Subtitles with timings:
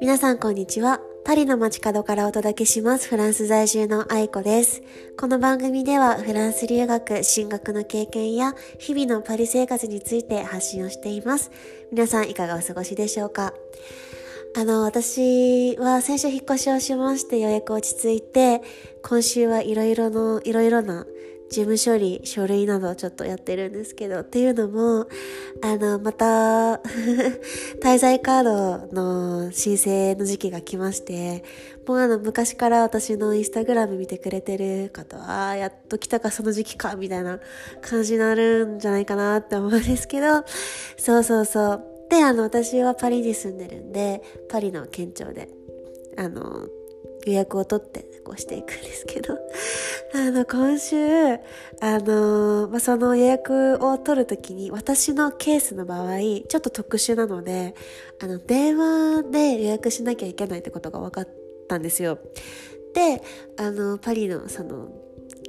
[0.00, 1.00] 皆さんこんにちは。
[1.24, 3.08] パリの街角からお届けします。
[3.08, 4.82] フランス在住の愛子です。
[5.18, 11.50] この番組ではフランス留学、進学の経験や日々のパリ生活について発信をしています。
[11.90, 13.52] 皆さんいかがお過ごしでしょうか？
[14.58, 18.62] あの、私は先週引っ越しをしましてようやく落ち着いて、
[19.02, 21.06] 今週はいろいろの、いろいろな
[21.48, 25.06] 事務処理、書類などちょっとやってるんですけど、っていうのも、
[25.62, 26.80] あの、また
[27.80, 31.44] 滞在カードの申請の時期が来まして、
[31.86, 37.38] もうあの、昔から私のインスタグラム見てくれてる方は、あやっと来たかその時期か、みたいな
[37.80, 40.44] 感じになるんじゃないかなって思うんですけど、
[40.96, 41.84] そうそうそう。
[42.10, 45.48] で、あの、私はパリに住んでるんで、パリの県庁で、
[46.16, 46.66] あの、
[47.26, 49.34] 予約を取ってこうしていくんですけど、
[50.14, 51.34] あの、今週、
[51.80, 57.74] あの、まあ、その予約を取るときに、私のケースの場合、ちょっと特殊なので、
[58.20, 61.28] あの、電話で予約しなきゃいけないってことが分かっ
[61.68, 62.18] たんですよ。
[62.94, 63.20] で、
[63.56, 64.88] あの、パリのその、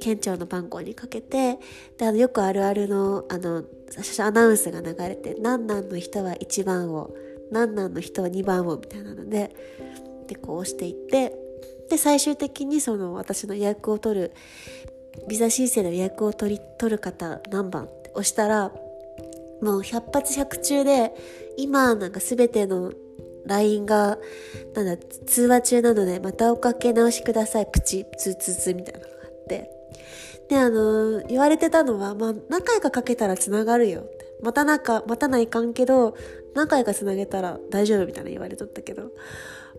[0.00, 1.58] 県庁の番号にかけて、
[1.96, 3.64] で、あの、よくあるあるの、あの、
[4.18, 7.14] アナウンスが流れて、何々の人は1番を、
[7.52, 9.54] 何々の人は2番を、みたいなので、
[10.26, 11.47] で、こう押していって、
[11.88, 14.32] で最終的にその私の予約を取る
[15.28, 18.70] ビザ申請の予約を取り取る方何番って押したら
[19.60, 21.12] もう100発100中で
[21.56, 22.92] 今なんか全ての
[23.46, 24.18] LINE が
[24.74, 29.70] なんだ通話中なのでまたおかけ直しくださいプチツーツーツーみたいなのがあって。
[30.48, 34.00] であの言われてたのはまあ何回かかけたら繋がるよ。
[34.00, 36.16] ってまたなんか待たないかんけど
[36.54, 39.10] 何回か繋げたら大丈夫みたいな言われとったけど。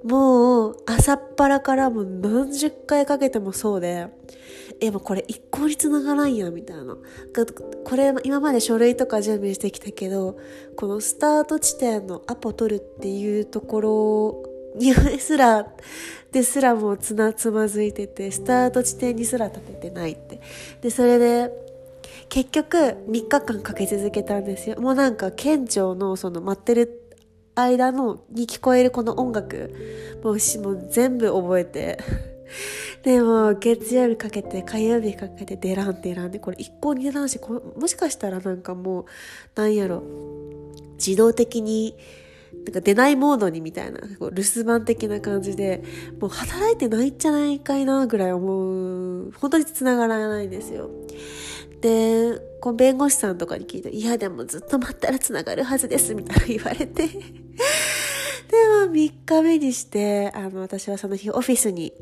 [0.04, 4.08] もう朝っぱらからも何十回かけてもそうで、
[4.82, 6.98] え、もうこれ一向に繋がらんや、みたいな。
[7.84, 10.38] これ今まで書類とか準備してきたけど、
[10.78, 14.44] このスタート地点のアポ取るっていうところ
[14.76, 15.68] にすら、
[16.32, 17.14] ですらもうつ、
[17.52, 20.40] まずいてて、スタート地点にすら立ててないって。
[20.82, 21.52] で、それで、
[22.30, 24.80] 結局3日間かけ続けたんですよ。
[24.80, 27.02] もうなんか県庁のその待ってる
[27.62, 29.74] 間のに聞こえるこの音楽
[30.24, 32.00] もうもう全部覚えて
[33.04, 37.40] でも月曜日かけて火曜日かけて出らん出らんでこれ一向に出らんし
[37.80, 39.06] もしかしたらなんかもう
[39.56, 40.04] なんやろ
[40.98, 41.96] 自動的に
[42.66, 45.84] なんか出ないモードにみたいな、こう留守番的な感じで、
[46.20, 50.90] もう働いてないんじゃないかいなぐらい思う、本当に繋がらないんですよ。
[51.82, 57.10] で、こう弁護士さんとかに聞いて、いやでもずっと待ったら繋がるはずです、みたいな言われて。
[58.50, 61.94] でも3日目にして、あの、私はその日オフィスに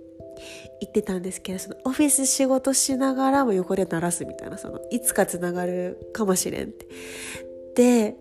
[0.82, 6.88] 行ってたんですけど、そのオフィス仕事しながらも横で鳴らすみたいな、その、いつかつながるかもしれんって。
[7.76, 8.16] で、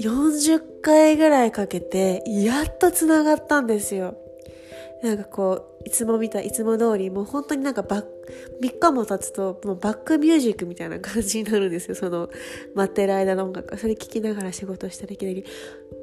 [0.00, 4.16] 40回ぐらいかけて、やっとつながったんですよ。
[5.02, 8.04] なんかこう、いつも見た、いつも通り、もう本当になんかバッ、
[8.62, 11.94] 3日も経つと、もうバックミュージックみたいな感じになるんですよ。
[11.94, 12.30] その、
[12.74, 13.76] 待ってる間の音楽。
[13.76, 15.44] それ聞きながら仕事したらいきなり、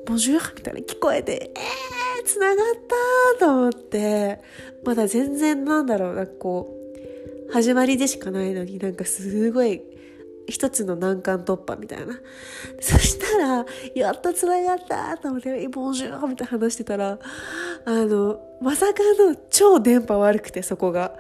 [0.06, 2.76] ボジューみたいな聞こえて、えー、繋がっ
[3.38, 4.40] たと思って、
[4.86, 6.78] まだ全然なんだろう、なんかこ
[7.50, 9.82] う、始まりでしかないのになんかすごい
[10.48, 12.20] 一つの難関突破みたいな。
[12.80, 13.66] そしたら、
[13.96, 17.20] やっと繋がったと思って、ボンジューみたいな話してたら、
[17.86, 21.16] あの、まさかの超電波悪くて、そこが。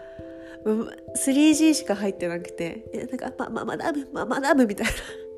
[0.65, 4.93] 3G しか入ってなくて、なんか、ま、ま、まだぶ、ま、まだぶみたいな。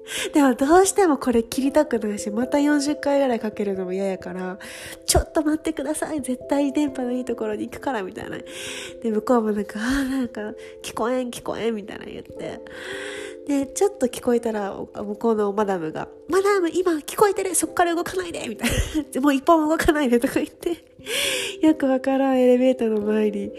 [0.33, 4.59] でもどうしてもこれ切りたくないし、また40回ぐらいかけるのも嫌やから、
[5.05, 6.21] ちょっと待ってください。
[6.21, 8.37] 絶対電波のいいところに行くから、みたいな。
[9.01, 12.61] で、向こうもなんか、ああ、なんか、聞こえん、聞こえん、みたいな言って。
[13.47, 18.69] で、ちょっと聞こえたら、向こうのマダムが、マダム、今聞こえてるそっから動かないでみたい
[19.13, 19.21] な。
[19.21, 20.83] もう一本も動かないでとか言って、
[21.61, 23.51] よくわからんエレベーターの前に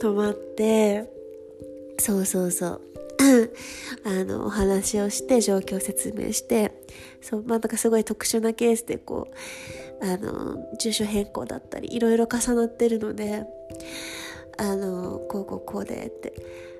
[0.00, 1.10] 止まって、
[1.98, 2.80] そうそうそう。
[4.04, 6.72] あの、お話をして、状況を説明して、
[7.20, 9.28] そう、まあ、なんかすごい特殊なケースで、こ
[10.00, 13.44] う、あの、住所変更だったり、いろいろ重なってるので、
[14.58, 16.32] あの、こうこうこうでって。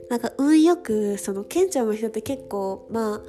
[0.08, 3.23] なんか運よくそのケンちゃんの人って結構まあ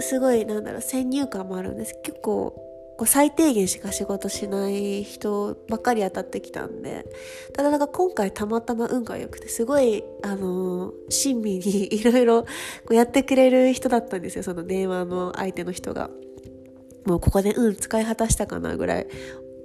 [0.00, 1.94] すごいなんだろう先入観もあるんです。
[2.02, 2.60] 結構
[2.96, 7.04] こう最低限しか仕事しない人ばっかり当たってきたんで。
[7.52, 12.46] ただなんか今回たまたま運が良くてすごいあの親身にいろいろ
[12.90, 14.44] やってくれる人だったんですよ。
[14.44, 16.10] その電話の相手の人が。
[17.04, 19.06] もうここで運使い果たしたかなぐらい。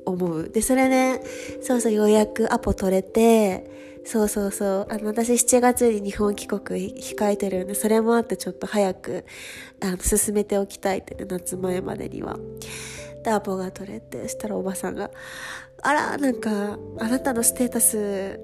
[0.06, 0.50] 思う。
[0.50, 1.22] で、それで、
[1.62, 3.70] そうそう、ようやくアポ取れて、
[4.06, 9.26] そうそうそう、あの、私7月に日本帰国控えてるんで、それもあってちょっと早く、
[9.82, 12.38] あの、進めておきたいってね、夏前までには。
[13.24, 15.12] で、アポが取れて、したらおばさんが、
[15.82, 18.40] あら、なんか、あなたのステータス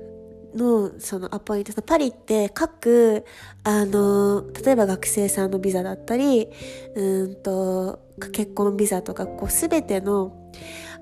[0.56, 3.26] のそのアポイントパリって各
[3.64, 6.50] あの例えば学生さんのビザだったり
[6.96, 8.00] うんと
[8.32, 10.52] 結婚ビザとかこう全ての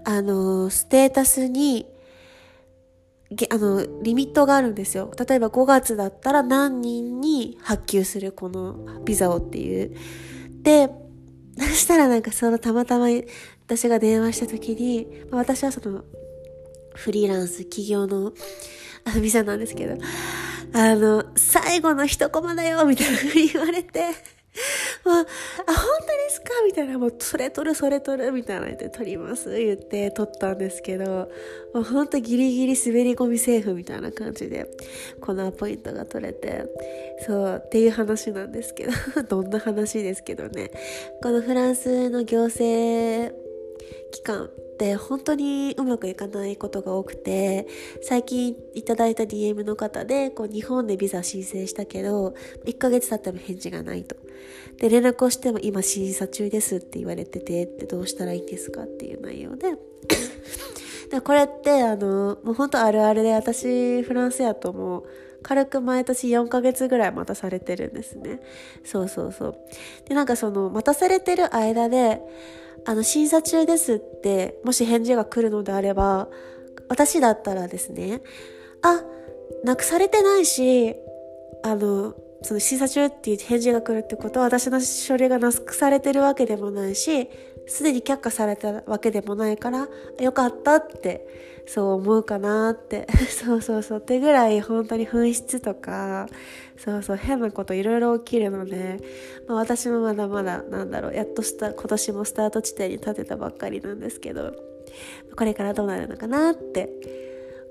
[0.06, 1.86] あのステータスに
[3.50, 5.12] あのリミットがあるんですよ。
[5.28, 9.96] 例えば5月だったら何人に発給するこのビザをっていう。
[10.62, 10.90] で
[11.58, 13.08] そしたらなんかそのたまたま
[13.66, 16.04] 私が電話した時に、私はその
[16.96, 18.34] フリーランス企業の
[19.06, 19.98] あの、ビザなんですけど、
[20.74, 25.26] あの、最後の一コマだよみたいな風に言われて、もう、あ、本
[25.66, 25.74] 当
[26.08, 26.50] ですか？
[26.74, 31.30] たいな、もう、それ取る、それ取る、みたいな言って、取ります、言って取ったんですけど、
[31.74, 34.68] もうほんとギリギリ滑り込みセーフみたいな感じで、
[35.22, 36.66] このアポイントが取れて、
[37.26, 38.92] そう、っていう話なんですけど、
[39.28, 40.72] どんな話ですけどね。
[41.22, 43.43] このフランスの行政
[44.14, 47.68] 機関って本当にうまくいかないことが多くて
[48.04, 54.16] 最近いただいた DM の方でこう日本でビザ申請したけど1ヶ月経っても返事がないと。
[54.78, 59.74] で連絡をしても今審査中ですって言われててってどうしたらいいんですかっていう内容で。
[61.10, 65.04] でこれってあのもう本当あるあるで私フランスやともう
[65.44, 68.42] 軽く毎年4ヶ月ぐらい待たされてるんですね。
[68.84, 69.56] そうそうそう。
[70.08, 72.22] でなんかその待たされてる間で
[72.86, 76.30] あの、審査中ですって、もし返事が来るのであれば、
[76.90, 78.22] 私だったらですね、
[78.82, 79.04] あ、
[79.64, 80.96] なくされてないし、
[81.64, 87.30] あの、その審査中っていう返事が来るってことは私の書類がなくされてるわけでもないし、
[87.68, 89.88] すでに却下されたわけでもないから、
[90.20, 91.28] よかったって
[91.66, 93.08] そう思うかなって。
[93.30, 94.00] そうそうそう。
[94.00, 96.28] ってぐらい本当に紛失とか
[96.78, 99.00] そうそう変なこといろいろ起きるので、
[99.48, 104.54] まあ、私もまだまだなんだろうやっとした今年もスタート地点に立てたばっかりなんですけど
[105.36, 106.90] これからどうなるのかなって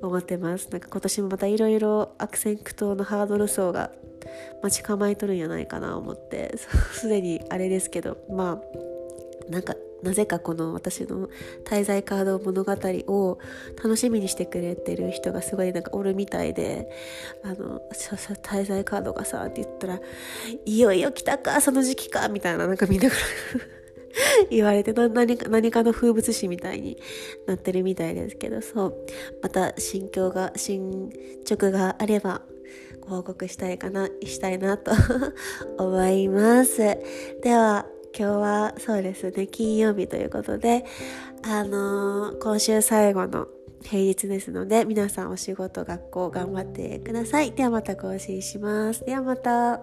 [0.00, 0.68] 思ってます。
[0.70, 3.92] なんか今年もまたいろいろ悪戦苦闘のハードル層が
[4.62, 6.56] 待ち構えとるんやないかな思って。
[6.92, 8.91] すでにあれですけどまあ
[9.48, 11.28] なんかなぜかこの私の
[11.64, 13.38] 滞在カード物語を
[13.76, 16.88] 楽しみにしてくれてる人がすごいなんかおるみたいで、
[17.44, 17.80] あの、
[18.42, 20.00] 滞在カードがさ、って言ったら、
[20.64, 23.22] いよいよ来たか、その時期か、みたいななんかみんなから
[24.50, 26.98] 言われて何か何かの風物詩みたいに
[27.46, 29.06] なってるみたいですけどそう。
[29.40, 31.10] また心境が進
[31.48, 32.42] 捗があれば
[33.00, 34.92] ご報告したいかなしたいなと
[35.78, 36.78] 思います。
[37.42, 37.86] では
[38.16, 40.84] 今日はそうですね、金曜日ということで、
[41.42, 43.46] あのー、今週最後の
[43.82, 47.52] 平日ですので、皆さんお仕事、学校頑張ってください。
[47.52, 49.04] ではまた更新します。
[49.04, 49.80] ではまた。